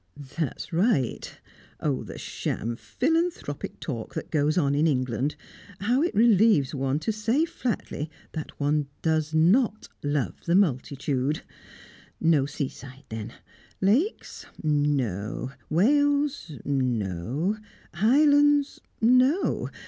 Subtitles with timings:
[0.17, 1.31] "That's right.
[1.79, 5.35] Oh, the sham philanthropic talk that goes on in England!
[5.79, 11.43] How it relieves one to say flatly that one does not love the multitude!
[12.19, 13.33] No seaside, then.
[13.79, 17.57] Lakes no; Wales no;
[17.93, 19.69] Highlands no.